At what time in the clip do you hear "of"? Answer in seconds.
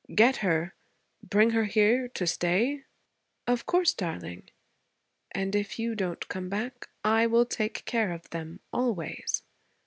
3.45-3.67, 8.11-8.27